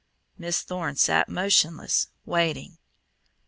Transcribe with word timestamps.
Miss 0.35 0.63
Thorne 0.63 0.95
sat 0.95 1.29
motionless, 1.29 2.07
waiting. 2.25 2.79